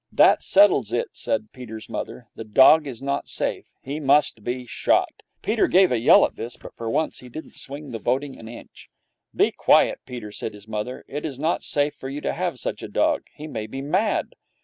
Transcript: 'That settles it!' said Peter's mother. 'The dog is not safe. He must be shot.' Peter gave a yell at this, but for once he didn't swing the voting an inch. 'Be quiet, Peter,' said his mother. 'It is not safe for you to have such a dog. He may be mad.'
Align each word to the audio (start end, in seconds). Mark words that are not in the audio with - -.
'That 0.11 0.41
settles 0.41 0.91
it!' 0.91 1.09
said 1.15 1.51
Peter's 1.53 1.87
mother. 1.87 2.27
'The 2.35 2.43
dog 2.45 2.87
is 2.87 3.03
not 3.03 3.27
safe. 3.27 3.65
He 3.83 3.99
must 3.99 4.43
be 4.43 4.65
shot.' 4.65 5.21
Peter 5.43 5.67
gave 5.67 5.91
a 5.91 5.99
yell 5.99 6.25
at 6.25 6.35
this, 6.35 6.57
but 6.57 6.75
for 6.75 6.89
once 6.89 7.19
he 7.19 7.29
didn't 7.29 7.53
swing 7.55 7.91
the 7.91 7.99
voting 7.99 8.35
an 8.39 8.47
inch. 8.47 8.89
'Be 9.35 9.51
quiet, 9.51 9.99
Peter,' 10.07 10.31
said 10.31 10.55
his 10.55 10.67
mother. 10.67 11.05
'It 11.07 11.23
is 11.23 11.37
not 11.37 11.61
safe 11.61 11.93
for 11.93 12.09
you 12.09 12.19
to 12.21 12.33
have 12.33 12.57
such 12.59 12.81
a 12.81 12.87
dog. 12.87 13.27
He 13.35 13.45
may 13.45 13.67
be 13.67 13.83
mad.' 13.83 14.33